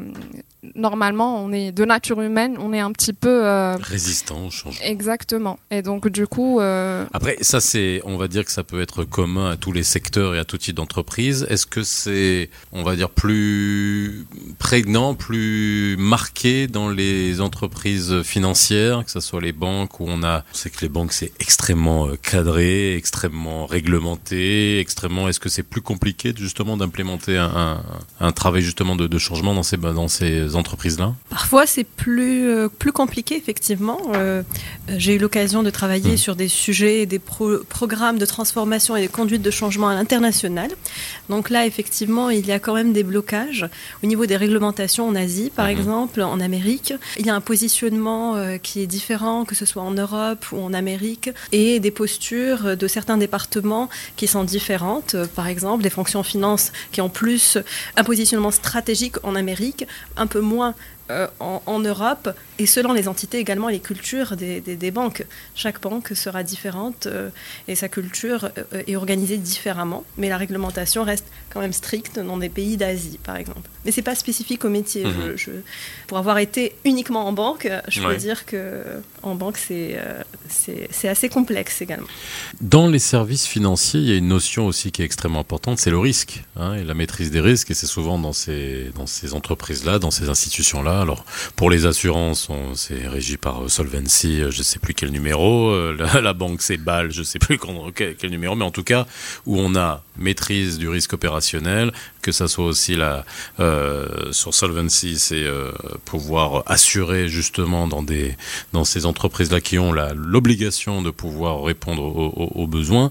normalement, 0.75 1.43
on 1.44 1.52
est 1.52 1.72
de 1.72 1.84
nature 1.84 2.20
humaine, 2.20 2.56
on 2.58 2.72
est 2.72 2.81
un 2.81 2.93
petit 2.93 3.12
peu 3.12 3.44
euh, 3.46 3.76
Résistant 3.81 4.46
au 4.46 4.50
changement. 4.50 4.81
exactement. 4.84 5.58
Et 5.70 5.82
donc 5.82 6.08
du 6.08 6.26
coup, 6.26 6.61
euh, 6.61 7.05
Après, 7.12 7.37
ça, 7.40 7.61
c'est, 7.61 8.00
on 8.05 8.16
va 8.16 8.28
dire 8.28 8.44
que 8.44 8.52
ça 8.52 8.62
peut 8.64 8.81
être 8.81 9.05
commun 9.05 9.50
à 9.50 9.56
tous 9.56 9.72
les 9.72 9.82
secteurs 9.82 10.34
et 10.34 10.38
à 10.38 10.44
tout 10.44 10.58
type 10.58 10.76
d'entreprise. 10.76 11.46
Est-ce 11.50 11.66
que 11.66 11.82
c'est, 11.82 12.50
on 12.72 12.82
va 12.82 12.96
dire, 12.96 13.11
plus 13.11 14.26
prégnant, 14.58 15.14
plus 15.14 15.96
marqué 15.99 16.66
dans 16.66 16.88
les 16.88 17.40
entreprises 17.40 18.22
financières, 18.22 19.05
que 19.05 19.11
ce 19.11 19.20
soit 19.20 19.40
les 19.40 19.52
banques 19.52 20.00
où 20.00 20.05
on 20.08 20.22
a, 20.22 20.44
on 20.52 20.55
sait 20.56 20.70
que 20.70 20.81
les 20.81 20.88
banques 20.88 21.12
c'est 21.12 21.32
extrêmement 21.40 22.06
euh, 22.08 22.16
cadré, 22.16 22.96
extrêmement 22.96 23.66
réglementé, 23.66 24.78
extrêmement. 24.78 25.28
Est-ce 25.28 25.40
que 25.40 25.49
c'est 25.49 25.62
plus 25.62 25.82
compliqué 25.82 26.32
justement 26.37 26.76
d'implémenter 26.76 27.37
un, 27.37 27.52
un, 27.55 27.82
un 28.20 28.32
travail 28.32 28.62
justement 28.62 28.96
de, 28.96 29.06
de 29.06 29.19
changement 29.19 29.55
dans 29.55 29.62
ces 29.62 29.76
dans 29.76 30.08
ces 30.08 30.54
entreprises-là 30.56 31.15
Parfois, 31.31 31.67
c'est 31.67 31.85
plus, 31.85 32.49
euh, 32.49 32.69
plus 32.69 32.93
compliqué, 32.93 33.37
effectivement. 33.37 33.99
Euh, 34.15 34.43
euh, 34.91 34.95
J'ai 34.99 35.15
eu 35.15 35.19
l'occasion 35.19 35.62
de 35.62 35.71
travailler 35.71 36.12
Mhm. 36.12 36.17
sur 36.17 36.37
des 36.37 36.49
sujets 36.49 37.01
et 37.01 37.06
des 37.06 37.19
pro- 37.19 37.59
programmes 37.69 38.19
de 38.19 38.27
transformation 38.27 38.97
et 38.97 39.03
de 39.06 39.12
conduite 39.12 39.43
de 39.43 39.51
changement 39.51 39.89
à 39.89 39.95
l'international. 39.95 40.71
Donc 41.29 41.51
là, 41.51 41.67
effectivement, 41.67 42.31
il 42.31 42.47
y 42.47 42.53
a 42.53 42.59
quand 42.59 42.75
même 42.75 42.93
des 42.93 43.03
blocages 43.03 43.67
au 44.03 44.06
niveau 44.06 44.27
des 44.27 44.37
réglementations 44.37 45.06
en 45.09 45.15
Asie, 45.15 45.51
par 45.55 45.67
Mhm. 45.67 45.73
exemple, 45.73 46.23
en 46.23 46.39
Amérique. 46.41 46.93
Il 47.19 47.27
y 47.27 47.31
a 47.31 47.35
un 47.35 47.41
positionnement 47.41 48.37
euh, 48.37 48.59
qui 48.59 48.81
est 48.81 48.87
différent, 48.87 49.45
que 49.45 49.55
ce 49.55 49.65
soit 49.65 49.83
en 49.83 49.93
Europe 49.93 50.45
ou 50.53 50.59
en 50.61 50.73
Amérique, 50.73 51.31
et 51.53 51.81
des 51.81 51.91
postures 51.91 52.77
de 52.77 52.87
certains 52.89 53.17
départements 53.17 53.89
qui 54.17 54.27
sont 54.27 54.45
différentes. 54.45 55.17
Par 55.35 55.47
exemple, 55.49 55.83
les 55.85 55.91
fonctions 55.91 56.23
finances 56.23 56.73
qui 56.93 57.00
ont 57.00 57.09
plus 57.09 57.59
un 57.97 58.05
positionnement 58.05 58.50
stratégique 58.50 59.17
en 59.25 59.35
Amérique, 59.35 59.87
un 60.17 60.27
peu 60.27 60.41
moins 60.44 60.75
euh, 61.11 61.27
en, 61.41 61.62
en 61.67 61.79
Europe, 61.81 62.31
et 62.59 62.67
selon 62.67 62.93
les 62.93 63.09
entités 63.09 63.39
également 63.39 63.69
et 63.69 63.73
les 63.75 63.81
cultures 63.81 64.37
des, 64.37 64.61
des- 64.61 64.77
des 64.77 64.91
banques. 64.91 65.25
Chaque 65.55 65.81
banque 65.81 66.09
sera 66.15 66.43
différente 66.43 67.06
euh, 67.06 67.29
et 67.69 67.75
sa 67.75 67.89
culture 67.89 68.49
euh, 68.73 68.83
est 68.87 68.97
organisée 68.97 69.37
différemment, 69.37 70.05
mais 70.17 70.29
la 70.29 70.37
réglementation 70.39 71.03
reste 71.05 71.27
quand 71.51 71.61
même 71.61 71.73
stricte 71.73 72.19
dans 72.19 72.37
des 72.39 72.49
pays 72.49 72.77
d'Asie, 72.77 73.19
par 73.23 73.37
exemple. 73.37 73.69
Mais 73.85 73.91
c'est 73.93 74.03
pas 74.03 74.15
spécifique 74.15 74.65
au 74.65 74.71
métier. 74.71 75.05
Mhm. 75.05 75.12
Je- 75.33 75.37
je- 75.37 75.51
pour 76.06 76.19
avoir 76.19 76.39
été 76.39 76.75
uniquement 76.85 77.27
en 77.27 77.33
banque, 77.33 77.69
je 77.89 78.00
Ouais. 78.00 78.15
peux 78.15 78.17
dire 78.21 78.47
que 78.47 78.83
en 79.23 79.35
banque 79.35 79.59
c'est 79.59 79.99
c'est 80.49 80.88
c'est 80.90 81.09
assez 81.09 81.28
complexe 81.28 81.83
également. 81.83 82.07
Dans 82.61 82.87
les 82.88 82.99
services 82.99 83.47
financiers, 83.47 84.00
il 84.00 84.09
y 84.09 84.12
a 84.12 84.17
une 84.17 84.28
notion 84.28 84.67
aussi 84.67 84.90
qui 84.93 85.02
est 85.02 85.05
extrêmement 85.05 85.40
importante, 85.40 85.78
c'est 85.78 85.90
le 85.90 85.99
risque 85.99 86.43
hein, 86.57 86.75
et 86.75 86.85
la 86.85 86.95
maîtrise 86.95 87.31
des 87.31 87.40
risques. 87.40 87.71
Et 87.71 87.75
c'est 87.75 87.87
souvent 87.87 88.19
dans 88.19 88.33
ces, 88.33 88.90
dans 88.97 89.07
ces 89.07 89.35
entreprises-là, 89.35 89.99
dans 89.99 90.11
ces 90.11 90.28
institutions-là. 90.28 90.94
Alors, 91.01 91.25
pour 91.57 91.71
les 91.71 91.87
assurances, 91.87 92.49
c'est 92.75 93.07
régi 93.07 93.37
par 93.37 93.65
euh, 93.65 93.69
Solvency, 93.69 94.41
euh, 94.41 94.51
je 94.51 94.63
sais 94.63 94.79
plus 94.79 94.95
quel 94.95 95.11
numéro. 95.11 95.71
euh, 95.71 95.97
La, 96.23 96.33
banque, 96.33 96.63
c'est 96.63 96.77
BAL, 96.77 97.13
je 97.13 97.23
sais 97.23 97.39
plus 97.39 97.59
quel, 97.95 98.31
numéro. 98.31 98.55
Mais 98.55 98.65
en 98.65 98.71
tout 98.71 98.85
cas, 98.85 99.07
où 99.47 99.59
on 99.59 99.75
a 99.77 100.03
maîtrise 100.17 100.79
du 100.79 100.89
risque 100.89 101.13
opérationnel, 101.13 101.93
que 102.23 102.33
ça 102.33 102.49
soit 102.49 102.65
aussi 102.65 102.97
sur 104.31 104.55
Solvency, 104.55 105.19
c'est 105.19 105.45
pouvoir 106.05 106.63
assurer 106.67 107.29
justement 107.29 107.89
dans 107.89 108.85
ces 108.85 109.07
entreprises-là 109.07 109.61
qui 109.61 109.79
ont 109.79 109.93
l'obligation 109.93 111.03
de 111.03 111.11
pouvoir 111.11 111.63
répondre 111.63 112.03
aux, 112.05 112.67
besoins. 112.67 113.11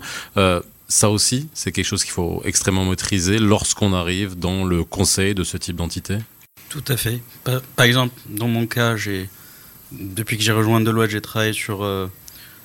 Ça 0.87 1.09
aussi, 1.09 1.49
c'est 1.53 1.71
quelque 1.71 1.85
chose 1.85 2.03
qu'il 2.03 2.13
faut 2.13 2.41
extrêmement 2.45 2.85
maîtriser 2.85 3.39
lorsqu'on 3.39 3.93
arrive 3.93 4.37
dans 4.37 4.63
le 4.63 4.83
conseil 4.83 5.33
de 5.33 5.43
ce 5.43 5.57
type 5.57 5.75
d'entité? 5.75 6.17
Tout 6.73 6.83
à 6.87 6.97
fait. 6.97 7.21
Par, 7.43 7.61
par 7.77 7.85
exemple, 7.85 8.13
dans 8.27 8.47
mon 8.47 8.65
cas, 8.65 8.95
j'ai 8.97 9.29
depuis 9.91 10.37
que 10.37 10.43
j'ai 10.43 10.51
rejoint 10.51 10.81
Deloitte, 10.81 11.11
j'ai 11.11 11.21
travaillé 11.21 11.53
sur 11.53 11.83
euh, 11.83 12.07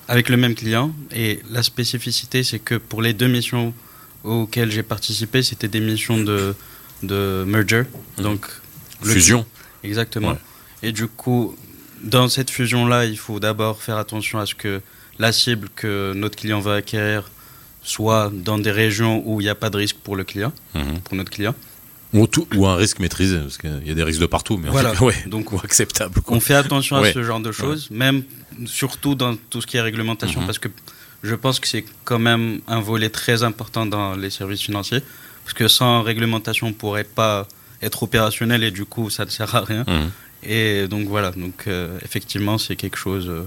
avec 0.09 0.31
le 0.31 0.39
même 0.39 0.55
client 0.55 0.95
et 1.15 1.41
la 1.51 1.63
spécificité, 1.63 2.43
c'est 2.43 2.59
que 2.59 2.77
pour 2.77 3.03
les 3.03 3.13
deux 3.13 3.29
missions 3.29 3.75
auxquelles 4.25 4.71
j'ai 4.73 4.83
participé, 4.83 5.43
c'était 5.43 5.69
des 5.69 5.81
missions 5.81 6.19
de 6.19 6.55
de 7.05 7.45
merger, 7.47 7.83
donc 8.17 8.47
le- 9.05 9.13
Fusion. 9.13 9.47
Exactement. 9.85 10.31
Ouais. 10.33 10.39
Et 10.89 10.91
du 10.93 11.07
coup, 11.07 11.55
dans 12.03 12.29
cette 12.29 12.51
fusion-là, 12.51 13.05
il 13.05 13.17
faut 13.19 13.39
d'abord 13.39 13.83
faire 13.83 13.99
attention 13.99 14.39
à 14.41 14.47
ce 14.47 14.55
que 14.57 14.81
la 15.19 15.31
cible 15.33 15.69
que 15.77 16.13
notre 16.17 16.37
client 16.37 16.59
va 16.61 16.75
acquérir 16.77 17.31
soit 17.83 18.33
dans 18.35 18.59
des 18.59 18.73
régions 18.73 19.23
où 19.27 19.41
il 19.41 19.45
n'y 19.45 19.51
a 19.51 19.55
pas 19.55 19.71
de 19.71 19.77
risque 19.77 19.97
pour 20.03 20.17
le 20.17 20.25
client, 20.25 20.53
Mhm. 20.75 21.01
pour 21.05 21.15
notre 21.15 21.31
client. 21.31 21.55
Ou, 22.15 22.27
tout- 22.27 22.47
ou 22.57 22.67
un 22.67 22.75
risque 22.77 23.01
maîtrisé, 23.01 23.39
parce 23.39 23.59
qu'il 23.59 23.87
y 23.87 23.91
a 23.91 23.95
des 23.95 24.03
risques 24.03 24.21
de 24.21 24.27
partout, 24.27 24.57
mais 24.57 24.69
en 24.71 24.73
tout 24.73 24.79
cas, 24.99 25.01
ouais, 25.05 25.15
Donc, 25.27 25.53
ou 25.53 25.61
acceptable. 25.63 26.21
quoi. 26.23 26.37
On 26.37 26.41
fait 26.41 26.55
attention 26.55 27.01
Ouais. 27.01 27.11
à 27.11 27.13
ce 27.13 27.23
genre 27.23 27.41
de 27.41 27.53
choses, 27.53 27.91
même 27.91 28.23
surtout 28.67 29.15
dans 29.15 29.37
tout 29.51 29.61
ce 29.61 29.67
qui 29.67 29.77
est 29.77 29.81
réglementation, 29.83 30.41
Mhm. 30.41 30.47
parce 30.47 30.59
que 30.59 30.69
je 31.23 31.35
pense 31.35 31.61
que 31.61 31.69
c'est 31.69 31.85
quand 32.05 32.19
même 32.19 32.61
un 32.67 32.81
volet 32.81 33.11
très 33.11 33.43
important 33.43 33.85
dans 33.85 34.15
les 34.17 34.31
services 34.31 34.63
financiers, 34.63 35.03
parce 35.45 35.53
que 35.55 35.69
sans 35.69 36.03
réglementation, 36.03 36.69
on 36.69 36.71
ne 36.71 36.75
pourrait 36.75 37.05
pas 37.05 37.47
être 37.83 38.03
opérationnel 38.03 38.65
et 38.65 38.71
du 38.71 38.85
coup, 38.87 39.11
ça 39.11 39.25
ne 39.27 39.31
sert 39.31 39.55
à 39.55 39.61
rien. 39.61 39.85
Mhm. 39.87 40.11
Et 40.45 40.89
donc 40.89 41.09
voilà, 41.09 41.31
donc 41.33 41.65
euh, 41.67 41.99
effectivement, 42.05 42.57
c'est 42.59 42.77
quelque 42.77 42.97
chose 42.97 43.27
euh, 43.29 43.43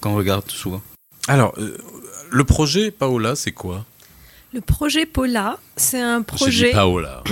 qu'on 0.00 0.14
regarde 0.14 0.48
souvent. 0.50 0.82
Alors, 1.28 1.54
euh, 1.58 1.76
Le 2.30 2.44
projet 2.44 2.90
Paola, 2.92 3.34
c'est 3.34 3.50
quoi? 3.52 3.84
Le 4.52 4.60
projet 4.60 5.06
Paula, 5.06 5.58
c'est 5.76 6.00
un 6.00 6.22
projet. 6.22 6.68
Dit 6.68 6.72
Paola. 6.74 7.22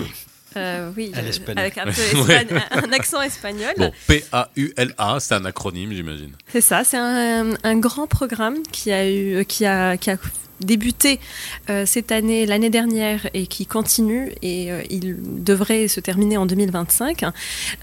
Euh, 0.59 0.91
oui, 0.97 1.13
euh, 1.17 1.53
avec 1.57 1.79
un, 1.79 1.85
peu 1.85 1.91
Ouais. 2.29 2.43
espagne- 2.43 2.63
un 2.71 2.93
accent 2.93 3.23
espagnol. 3.23 3.73
Bon, 3.77 3.93
P-A-U-L-A, 4.07 5.21
c'est 5.21 5.35
un 5.35 5.45
acronyme, 5.45 5.93
j'imagine. 5.93 6.33
C'est 6.49 6.61
ça, 6.61 6.85
c'est 6.85 6.97
un, 6.99 7.55
un 7.63 7.79
grand 7.79 8.07
programme 8.07 8.57
qui 8.73 8.93
a 8.93 9.09
eu, 9.11 9.45
qui 9.45 9.65
a, 9.67 9.97
qui 9.97 10.11
a 10.11 10.17
débuté 10.61 11.21
euh, 11.71 11.85
cette 11.87 12.13
année, 12.13 12.47
l'année 12.47 12.71
dernière, 12.71 13.29
et 13.35 13.47
qui 13.47 13.67
continue, 13.67 14.33
et 14.43 14.73
euh, 14.73 14.83
il 14.91 15.17
devrait 15.45 15.89
se 15.89 16.01
terminer 16.01 16.37
en 16.37 16.47
2025. 16.47 17.23
Euh, 17.23 17.31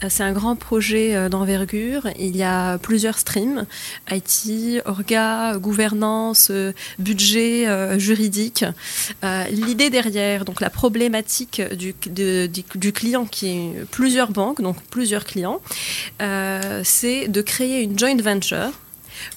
c'est 0.09 0.23
un 0.23 0.31
grand 0.31 0.55
projet 0.55 1.29
d'envergure. 1.29 2.07
Il 2.19 2.35
y 2.35 2.43
a 2.43 2.77
plusieurs 2.77 3.17
streams 3.17 3.65
IT, 4.11 4.81
orga, 4.85 5.57
gouvernance, 5.57 6.51
budget, 6.99 7.67
juridique. 7.99 8.65
L'idée 9.51 9.89
derrière, 9.89 10.45
donc 10.45 10.61
la 10.61 10.69
problématique 10.69 11.61
du, 11.75 11.93
du, 12.07 12.49
du 12.75 12.93
client 12.93 13.25
qui 13.25 13.47
est 13.47 13.85
plusieurs 13.91 14.31
banques, 14.31 14.61
donc 14.61 14.77
plusieurs 14.89 15.25
clients, 15.25 15.61
c'est 16.83 17.27
de 17.27 17.41
créer 17.41 17.81
une 17.81 17.97
joint 17.97 18.17
venture 18.17 18.71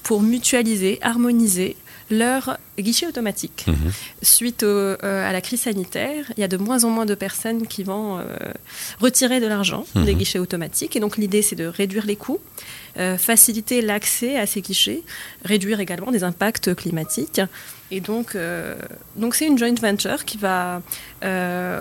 pour 0.02 0.23
mutualiser, 0.23 0.99
harmoniser 1.02 1.76
leur 2.10 2.58
guichet 2.78 3.06
automatique. 3.06 3.64
Mhm. 3.66 3.92
Suite 4.22 4.62
au- 4.62 4.66
euh, 4.66 4.96
à 5.28 5.32
la 5.32 5.40
crise 5.40 5.62
sanitaire, 5.62 6.24
il 6.36 6.40
y 6.40 6.44
a 6.44 6.48
de 6.48 6.56
moins 6.56 6.84
en 6.84 6.90
moins 6.90 7.06
de 7.06 7.14
personnes 7.14 7.66
qui 7.66 7.82
vont 7.84 8.18
euh, 8.18 8.24
retirer 9.00 9.40
de 9.40 9.46
l'argent 9.46 9.84
des 9.94 10.12
Mhm. 10.12 10.18
guichets 10.18 10.38
automatiques. 10.38 10.96
Et 10.96 11.00
donc 11.00 11.16
l'idée, 11.18 11.42
c'est 11.42 11.56
de 11.56 11.66
réduire 11.66 12.06
les 12.06 12.16
coûts, 12.16 12.38
euh, 12.98 13.18
faciliter 13.18 13.82
l'accès 13.82 14.38
à 14.38 14.46
ces 14.46 14.60
guichets, 14.62 15.02
réduire 15.44 15.80
également 15.80 16.10
des 16.10 16.24
impacts 16.24 16.74
climatiques. 16.74 17.40
Et 17.90 18.00
donc, 18.00 18.36
donc 19.16 19.34
c'est 19.34 19.46
une 19.46 19.58
joint 19.58 19.74
venture 19.74 20.24
qui 20.26 20.36
va 20.36 20.82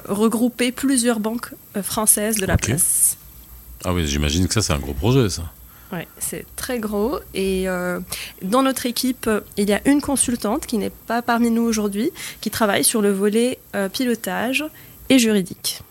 regrouper 0.08 0.72
plusieurs 0.72 1.20
banques 1.20 1.52
françaises 1.84 2.36
de 2.38 2.46
la 2.46 2.54
Ok. 2.56 2.62
place. 2.66 3.18
Ah 3.86 3.94
oui, 3.94 4.08
j'imagine 4.08 4.48
que 4.48 4.54
ça, 4.54 4.62
c'est 4.62 4.74
un 4.74 4.80
gros 4.80 4.94
projet, 4.94 5.30
ça. 5.30 5.44
Ouais, 5.92 6.08
c'est 6.20 6.46
très 6.56 6.80
gros. 6.80 7.20
Et 7.34 7.70
euh, 7.70 8.00
dans 8.42 8.62
notre 8.62 8.86
équipe, 8.86 9.28
euh, 9.28 9.42
il 9.56 9.70
y 9.70 9.74
a 9.74 9.82
une 9.88 10.02
consultante 10.02 10.66
qui 10.66 10.78
n'est 10.78 10.90
pas 10.90 11.22
parmi 11.22 11.50
nous 11.50 11.64
aujourd'hui, 11.64 12.12
qui 12.42 12.52
travaille 12.52 12.84
sur 12.84 13.02
le 13.02 13.12
volet 13.12 13.60
euh, 13.76 13.88
pilotage 13.88 14.66
et 15.10 15.18
juridique. 15.18 15.82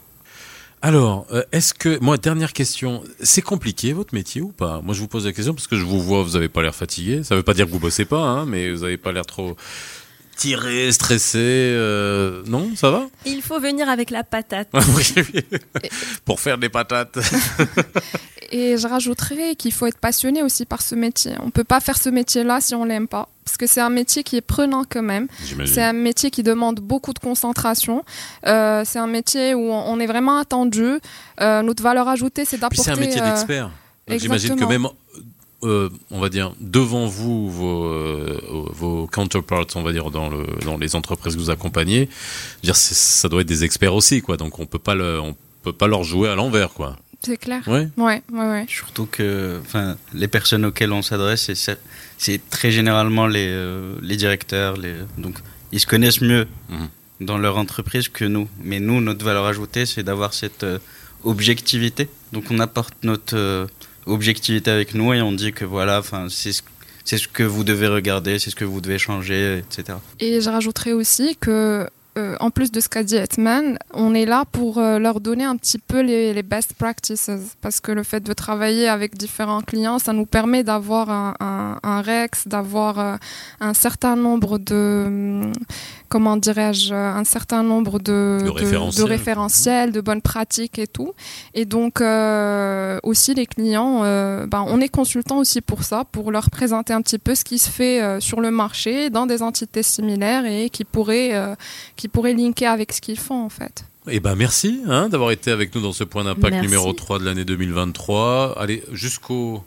Alors, 0.82 1.26
est-ce 1.52 1.72
que... 1.72 1.98
Moi, 2.00 2.18
dernière 2.18 2.52
question. 2.52 3.02
C'est 3.20 3.42
compliqué, 3.42 3.92
votre 3.92 4.14
métier, 4.14 4.42
ou 4.42 4.52
pas? 4.52 4.82
Moi, 4.82 4.94
je 4.94 5.00
vous 5.00 5.08
pose 5.08 5.24
la 5.24 5.32
question 5.32 5.54
parce 5.54 5.66
que 5.66 5.74
je 5.74 5.82
vous 5.82 6.00
vois, 6.00 6.22
vous 6.22 6.36
avez 6.36 6.50
pas 6.50 6.62
l'air 6.62 6.74
fatigué. 6.74 7.24
Ça 7.24 7.34
veut 7.34 7.42
pas 7.42 7.54
dire 7.54 7.66
que 7.66 7.70
vous 7.72 7.80
bossez 7.80 8.04
pas, 8.04 8.20
hein, 8.20 8.44
mais 8.46 8.70
vous 8.70 8.84
avez 8.84 8.98
pas 8.98 9.10
l'air 9.10 9.24
trop 9.24 9.56
tiré, 10.36 10.92
stressé. 10.92 11.38
euh, 11.40 12.42
Non, 12.46 12.70
ça 12.76 12.90
va? 12.90 13.06
Il 13.24 13.42
faut 13.42 13.58
venir 13.60 13.88
avec 13.88 14.10
la 14.10 14.22
patate. 14.24 14.68
Oui, 14.96 15.14
oui. 15.16 15.42
Pour 16.24 16.40
faire 16.40 16.58
des 16.58 16.68
patates. 16.68 17.18
Et 18.52 18.76
je 18.76 18.86
rajouterais 18.86 19.56
qu'il 19.56 19.72
faut 19.72 19.86
être 19.86 19.98
passionné 19.98 20.42
aussi 20.42 20.66
par 20.66 20.80
ce 20.80 20.94
métier. 20.94 21.32
On 21.42 21.50
peut 21.50 21.64
pas 21.64 21.80
faire 21.80 21.98
ce 21.98 22.08
métier-là 22.08 22.60
si 22.60 22.74
on 22.76 22.84
l'aime 22.84 23.08
pas, 23.08 23.28
parce 23.44 23.56
que 23.56 23.66
c'est 23.66 23.80
un 23.80 23.90
métier 23.90 24.22
qui 24.22 24.36
est 24.36 24.40
prenant 24.40 24.84
quand 24.88 25.02
même. 25.02 25.26
C'est 25.64 25.82
un 25.82 25.92
métier 25.92 26.30
qui 26.30 26.42
demande 26.44 26.78
beaucoup 26.78 27.12
de 27.12 27.18
concentration. 27.18 28.04
Euh, 28.46 28.82
c'est 28.84 29.00
un 29.00 29.08
métier 29.08 29.54
où 29.54 29.72
on 29.72 29.98
est 29.98 30.06
vraiment 30.06 30.38
attendu. 30.38 30.98
Euh, 31.40 31.62
notre 31.62 31.82
valeur 31.82 32.06
ajoutée, 32.08 32.44
c'est 32.44 32.58
d'apporter. 32.58 32.82
c'est 32.84 32.90
un 32.92 32.96
métier 33.00 33.20
euh, 33.20 33.30
d'expert. 33.30 33.70
J'imagine 34.08 34.54
que 34.54 34.64
même, 34.64 34.86
euh, 35.62 35.88
on 36.10 36.20
va 36.20 36.28
dire, 36.28 36.52
devant 36.60 37.06
vous, 37.06 37.50
vos, 37.50 37.84
euh, 37.86 38.38
vos 38.72 39.06
counterparts, 39.06 39.66
on 39.75 39.82
va 39.82 39.92
dire, 39.92 40.10
dans, 40.10 40.28
le, 40.28 40.46
dans 40.64 40.76
les 40.76 40.94
entreprises 40.94 41.34
que 41.34 41.40
vous 41.40 41.50
accompagnez, 41.50 42.08
dire, 42.62 42.76
c'est- 42.76 42.94
ça 42.94 43.28
doit 43.28 43.40
être 43.40 43.46
des 43.48 43.64
experts 43.64 43.94
aussi, 43.94 44.20
quoi. 44.22 44.36
Donc 44.36 44.58
on 44.58 44.66
peut 44.66 44.78
pas 44.78 44.94
le, 44.94 45.18
on 45.20 45.34
peut 45.62 45.72
pas 45.72 45.86
leur 45.86 46.04
jouer 46.04 46.28
à 46.28 46.34
l'envers, 46.34 46.70
quoi. 46.70 46.96
C'est 47.22 47.38
clair. 47.38 47.62
Ouais. 47.66 47.88
Ouais, 47.96 48.22
ouais, 48.32 48.50
ouais. 48.50 48.66
Surtout 48.68 49.06
que 49.06 49.58
enfin, 49.62 49.96
les 50.12 50.28
personnes 50.28 50.64
auxquelles 50.66 50.92
on 50.92 51.02
s'adresse, 51.02 51.50
c'est- 51.54 52.50
très 52.50 52.70
généralement 52.70 53.26
les, 53.26 53.48
euh, 53.48 53.94
les 54.02 54.16
directeurs. 54.16 54.76
Les, 54.76 54.94
donc, 55.18 55.36
ils 55.72 55.80
se 55.80 55.86
connaissent 55.86 56.20
mieux 56.20 56.46
Mhm. 56.68 56.88
dans 57.22 57.38
leur 57.38 57.56
entreprise 57.56 58.08
que 58.08 58.25
nous. 58.26 58.48
Mais 58.62 58.78
nous, 58.80 59.00
notre 59.00 59.25
valeur 59.25 59.46
ajoutée, 59.46 59.86
c'est 59.86 60.02
d'avoir 60.04 60.34
cette 60.34 60.62
euh, 60.64 60.78
objectivité. 61.25 62.08
Donc, 62.32 62.44
on 62.50 62.58
apporte 62.60 62.94
notre 63.02 63.36
euh, 63.36 63.66
objectivité 64.06 64.70
avec 64.70 64.94
nous 64.94 65.12
et 65.12 65.20
on 65.20 65.32
dit 65.32 65.52
que 65.52 65.64
voilà, 65.64 66.02
c'est 66.28 66.52
ce, 66.52 66.62
c'est 67.04 67.18
ce 67.18 67.28
que 67.28 67.42
vous 67.42 67.64
devez 67.64 67.88
regarder, 67.88 68.38
c'est 68.38 68.50
ce 68.50 68.56
que 68.56 68.64
vous 68.64 68.80
devez 68.80 68.98
changer, 68.98 69.58
etc. 69.58 69.98
Et 70.20 70.40
je 70.40 70.50
rajouterais 70.50 70.92
aussi 70.92 71.36
que, 71.36 71.88
euh, 72.16 72.35
en 72.40 72.50
plus 72.50 72.70
de 72.73 72.80
ce 72.80 72.88
qu'a 72.88 73.02
dit 73.02 73.16
Hetman, 73.16 73.78
on 73.92 74.14
est 74.14 74.25
là 74.26 74.44
pour 74.50 74.78
euh, 74.78 74.99
leur 74.99 75.20
donner 75.20 75.44
un 75.44 75.56
petit 75.56 75.78
peu 75.78 76.00
les, 76.00 76.32
les 76.35 76.42
best 76.42 76.75
practices. 76.75 77.30
Parce 77.61 77.80
que 77.80 77.92
le 77.92 78.02
fait 78.02 78.20
de 78.20 78.32
travailler 78.32 78.88
avec 78.88 79.16
différents 79.16 79.61
clients, 79.61 79.99
ça 79.99 80.12
nous 80.12 80.26
permet 80.26 80.64
d'avoir 80.64 81.11
un, 81.11 81.35
un- 81.40 81.78
un 81.82 82.00
REX, 82.02 82.49
d'avoir 82.49 82.99
euh, 82.99 83.16
un 83.61 83.75
certain 83.75 84.16
nombre 84.16 84.58
de. 84.58 85.04
hum, 85.06 85.52
Comment 86.08 86.37
dirais-je 86.37 86.94
Un 86.94 87.25
certain 87.25 87.64
nombre 87.64 87.99
de, 87.99 88.38
De 88.44 88.49
référentiels. 88.49 89.04
de 89.04 89.08
référentiels, 89.11 89.90
de 89.92 90.00
bonnes 90.00 90.23
pratiques 90.23 90.78
et 90.78 90.87
tout. 90.87 91.14
Et 91.52 91.64
donc, 91.64 92.00
aussi, 93.02 93.35
les 93.35 93.44
clients, 93.46 94.00
ben, 94.46 94.64
on 94.68 94.80
est 94.80 94.88
consultant 94.88 95.38
aussi 95.38 95.61
pour 95.61 95.82
ça, 95.82 96.04
pour 96.12 96.30
leur 96.30 96.49
présenter 96.50 96.92
un 96.92 97.02
petit 97.02 97.18
peu 97.18 97.35
ce 97.35 97.42
qui 97.42 97.58
se 97.58 97.68
fait 97.68 98.20
sur 98.20 98.40
le 98.40 98.52
marché 98.52 99.11
dans 99.11 99.26
des 99.26 99.42
entités 99.42 99.82
similaires 99.82 100.46
et 100.46 100.70
qui 100.70 100.85
pourraient, 100.85 101.32
qui 102.06 102.08
pourraient 102.08 102.34
linker 102.34 102.70
avec 102.70 102.92
ce 102.92 103.00
qu'ils 103.00 103.18
font 103.18 103.44
en 103.44 103.48
fait. 103.48 103.84
Eh 104.08 104.20
ben 104.20 104.36
merci 104.36 104.80
hein, 104.86 105.08
d'avoir 105.08 105.32
été 105.32 105.50
avec 105.50 105.75
nous 105.75 105.80
dans 105.80 105.92
ce 105.92 106.04
point 106.04 106.22
d'impact 106.22 106.62
numéro 106.62 106.92
3 106.92 107.18
de 107.18 107.25
l'année 107.25 107.44
2023. 107.44 108.56
Allez, 108.60 108.84
jusqu'au 108.92 109.64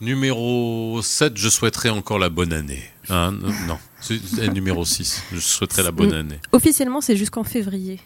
numéro 0.00 1.00
7, 1.02 1.36
je 1.36 1.50
souhaiterais 1.50 1.90
encore 1.90 2.18
la 2.18 2.30
bonne 2.30 2.54
année. 2.54 2.82
Hein, 3.10 3.32
non, 3.32 3.52
non, 3.68 3.78
c'est 4.00 4.48
numéro 4.54 4.86
6, 4.86 5.24
je 5.34 5.38
souhaiterais 5.38 5.82
la 5.82 5.90
bonne 5.90 6.14
année. 6.14 6.40
Officiellement, 6.52 7.02
c'est 7.02 7.16
jusqu'en 7.16 7.44
février. 7.44 8.00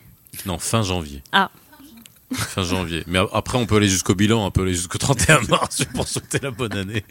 Non, 0.47 0.59
fin 0.59 0.83
janvier. 0.83 1.23
Ah. 1.31 1.53
Fin 2.33 2.63
janvier. 2.63 3.03
Mais 3.07 3.19
après, 3.33 3.59
on 3.59 3.67
peut 3.67 3.77
aller 3.77 3.89
jusqu'au 3.89 4.15
bilan, 4.15 4.47
on 4.47 4.51
peut 4.51 4.63
aller 4.63 4.75
jusqu'au 4.75 4.99
31 4.99 5.41
mars 5.49 5.85
pour 5.95 6.07
souhaiter 6.07 6.39
la 6.43 6.51
bonne 6.51 6.73
année. 6.77 7.05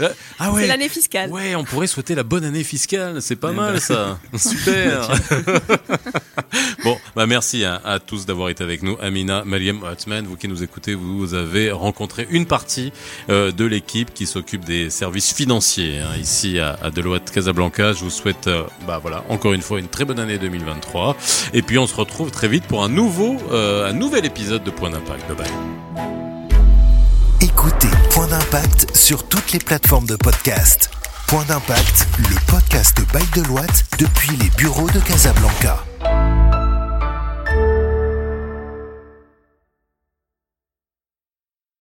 Ah 0.00 0.08
C'est 0.38 0.50
ouais. 0.50 0.66
l'année 0.66 0.88
fiscale. 0.88 1.30
Ouais, 1.30 1.54
on 1.54 1.64
pourrait 1.64 1.86
souhaiter 1.86 2.14
la 2.14 2.24
bonne 2.24 2.44
année 2.44 2.64
fiscale. 2.64 3.22
C'est 3.22 3.36
pas 3.36 3.50
Eh 3.52 3.56
mal 3.56 3.74
ben. 3.74 3.80
ça. 3.80 4.18
Super. 4.36 5.08
bon, 6.84 6.98
bah 7.14 7.26
merci 7.26 7.64
à, 7.64 7.80
à 7.84 7.98
tous 7.98 8.26
d'avoir 8.26 8.48
été 8.48 8.64
avec 8.64 8.82
nous. 8.82 8.96
Amina, 9.00 9.44
Maliem, 9.44 9.82
Hartman, 9.84 10.26
vous 10.26 10.36
qui 10.36 10.48
nous 10.48 10.62
écoutez, 10.62 10.94
vous 10.94 11.34
avez 11.34 11.70
rencontré 11.70 12.26
une 12.30 12.46
partie 12.46 12.92
euh, 13.30 13.52
de 13.52 13.64
l'équipe 13.64 14.12
qui 14.14 14.26
s'occupe 14.26 14.64
des 14.64 14.90
services 14.90 15.32
financiers 15.32 15.98
hein, 16.00 16.16
ici 16.20 16.58
à, 16.58 16.76
à 16.82 16.90
Deloitte 16.90 17.30
Casablanca. 17.30 17.92
Je 17.92 18.00
vous 18.00 18.10
souhaite, 18.10 18.46
euh, 18.46 18.64
bah 18.86 18.98
voilà, 19.00 19.24
encore 19.28 19.52
une 19.52 19.62
fois 19.62 19.78
une 19.78 19.88
très 19.88 20.04
bonne 20.04 20.18
année 20.18 20.38
2023. 20.38 21.16
Et 21.52 21.62
puis 21.62 21.78
on 21.78 21.86
se 21.86 21.94
retrouve 21.94 22.30
très 22.30 22.48
vite 22.48 22.64
pour 22.64 22.82
un 22.82 22.88
nouveau, 22.88 23.36
euh, 23.52 23.88
un 23.88 23.92
nouvel 23.92 24.24
épisode 24.24 24.55
de 24.64 24.70
Point 24.70 24.90
d'impact. 24.90 25.28
Bye. 25.36 25.46
Écoutez 27.40 27.88
Point 28.10 28.28
d'impact 28.28 28.94
sur 28.96 29.26
toutes 29.28 29.52
les 29.52 29.58
plateformes 29.58 30.06
de 30.06 30.16
podcast. 30.16 30.90
Point 31.26 31.44
d'impact, 31.44 32.06
le 32.18 32.36
podcast 32.50 32.98
by 33.12 33.40
Deloitte 33.40 33.84
depuis 33.98 34.36
les 34.36 34.50
bureaux 34.56 34.88
de 34.90 35.00
Casablanca. 35.00 35.84